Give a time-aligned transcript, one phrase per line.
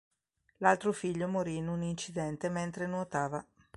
[0.57, 3.45] L'altro figlio morì in un incidente mentre nuotava.